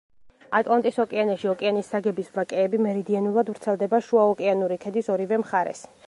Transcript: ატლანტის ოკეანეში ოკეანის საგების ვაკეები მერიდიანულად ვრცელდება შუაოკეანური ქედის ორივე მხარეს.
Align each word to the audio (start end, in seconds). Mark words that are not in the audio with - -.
ატლანტის 0.59 0.95
ოკეანეში 1.01 1.49
ოკეანის 1.51 1.91
საგების 1.95 2.31
ვაკეები 2.37 2.79
მერიდიანულად 2.85 3.51
ვრცელდება 3.53 3.99
შუაოკეანური 4.09 4.79
ქედის 4.87 5.11
ორივე 5.17 5.43
მხარეს. 5.43 5.87